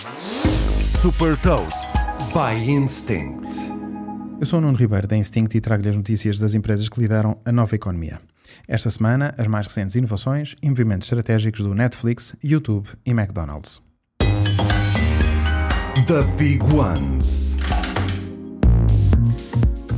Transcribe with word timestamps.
Super 0.00 1.36
Toast 1.36 1.90
by 2.32 2.70
Instinct. 2.70 3.54
Eu 4.40 4.46
sou 4.46 4.58
o 4.58 4.62
Nuno 4.62 4.78
Ribeiro 4.78 5.06
da 5.06 5.14
Instinct 5.14 5.54
e 5.54 5.60
trago-lhe 5.60 5.90
as 5.90 5.96
notícias 5.96 6.38
das 6.38 6.54
empresas 6.54 6.88
que 6.88 6.98
lideram 6.98 7.36
a 7.44 7.52
nova 7.52 7.74
economia. 7.74 8.18
Esta 8.66 8.88
semana, 8.88 9.34
as 9.36 9.46
mais 9.46 9.66
recentes 9.66 9.94
inovações 9.96 10.56
e 10.62 10.70
movimentos 10.70 11.06
estratégicos 11.06 11.66
do 11.66 11.74
Netflix, 11.74 12.34
YouTube 12.42 12.88
e 13.04 13.10
McDonald's. 13.10 13.82
The 16.06 16.22
Big 16.38 16.62
Ones. 16.74 17.58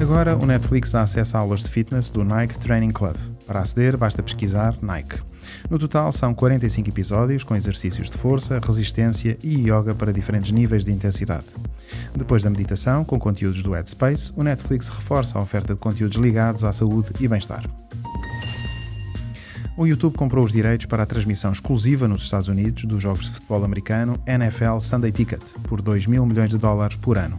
Agora, 0.00 0.36
o 0.36 0.44
Netflix 0.44 0.90
dá 0.90 1.02
acesso 1.02 1.36
a 1.36 1.40
aulas 1.40 1.60
de 1.60 1.70
fitness 1.70 2.10
do 2.10 2.24
Nike 2.24 2.58
Training 2.58 2.90
Club. 2.90 3.16
Para 3.46 3.60
aceder, 3.60 3.96
basta 3.96 4.20
pesquisar 4.20 4.76
Nike. 4.82 5.20
No 5.70 5.78
total, 5.78 6.12
são 6.12 6.34
45 6.34 6.88
episódios 6.88 7.44
com 7.44 7.56
exercícios 7.56 8.10
de 8.10 8.16
força, 8.16 8.60
resistência 8.64 9.38
e 9.42 9.68
yoga 9.68 9.94
para 9.94 10.12
diferentes 10.12 10.50
níveis 10.52 10.84
de 10.84 10.92
intensidade. 10.92 11.46
Depois 12.14 12.43
da 12.43 12.50
meditação, 12.50 13.04
com 13.04 13.18
conteúdos 13.18 13.62
do 13.62 13.72
Headspace, 13.72 14.32
o 14.36 14.43
Netflix 14.43 14.88
reforça 14.88 15.38
a 15.38 15.43
oferta 15.43 15.74
de 15.74 15.80
conteúdos 15.80 16.16
ligados 16.16 16.64
à 16.64 16.72
saúde 16.72 17.10
e 17.20 17.29
bem-estar. 17.29 17.64
O 19.74 19.86
YouTube 19.86 20.16
comprou 20.16 20.44
os 20.44 20.52
direitos 20.52 20.84
para 20.84 21.02
a 21.02 21.07
transmissão 21.07 21.50
exclusiva 21.50 22.07
nos 22.07 22.22
Estados 22.22 22.46
Unidos 22.46 22.84
dos 22.84 23.02
jogos 23.02 23.24
de 23.24 23.32
futebol 23.32 23.64
americano 23.64 24.21
NFL 24.26 24.79
Sunday 24.80 25.10
Ticket 25.10 25.43
por 25.66 25.80
2 25.80 26.07
mil 26.07 26.26
milhões 26.26 26.50
de 26.50 26.58
dólares 26.58 26.96
por 26.96 27.16
ano. 27.16 27.38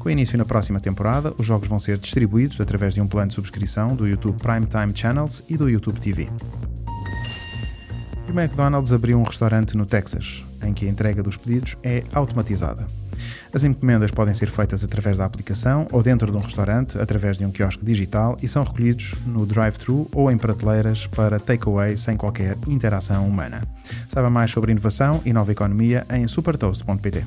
Com 0.00 0.10
início 0.10 0.36
na 0.36 0.44
próxima 0.44 0.80
temporada, 0.80 1.32
os 1.38 1.46
jogos 1.46 1.68
vão 1.68 1.78
ser 1.78 1.96
distribuídos 1.96 2.60
através 2.60 2.92
de 2.92 3.00
um 3.00 3.06
plano 3.06 3.28
de 3.28 3.34
subscrição 3.34 3.94
do 3.94 4.08
YouTube 4.08 4.42
Primetime 4.42 4.92
Channels 4.94 5.44
e 5.48 5.56
do 5.56 5.68
YouTube 5.68 6.00
TV. 6.00 6.28
O 8.30 8.32
McDonald's 8.32 8.92
abriu 8.92 9.18
um 9.18 9.24
restaurante 9.24 9.76
no 9.76 9.84
Texas, 9.84 10.44
em 10.62 10.72
que 10.72 10.86
a 10.86 10.88
entrega 10.88 11.20
dos 11.20 11.36
pedidos 11.36 11.76
é 11.82 12.04
automatizada. 12.12 12.86
As 13.52 13.64
encomendas 13.64 14.12
podem 14.12 14.32
ser 14.32 14.48
feitas 14.48 14.84
através 14.84 15.18
da 15.18 15.24
aplicação 15.24 15.88
ou 15.90 16.00
dentro 16.00 16.30
de 16.30 16.36
um 16.36 16.40
restaurante 16.40 16.96
através 16.96 17.38
de 17.38 17.44
um 17.44 17.50
quiosque 17.50 17.84
digital 17.84 18.36
e 18.40 18.46
são 18.46 18.62
recolhidos 18.62 19.16
no 19.26 19.44
drive-thru 19.44 20.08
ou 20.14 20.30
em 20.30 20.38
prateleiras 20.38 21.08
para 21.08 21.40
takeaway 21.40 21.96
sem 21.96 22.16
qualquer 22.16 22.56
interação 22.68 23.26
humana. 23.26 23.62
Saiba 24.08 24.30
mais 24.30 24.52
sobre 24.52 24.70
inovação 24.70 25.20
e 25.24 25.32
nova 25.32 25.50
economia 25.50 26.06
em 26.08 26.28
supertoast.pt. 26.28 27.26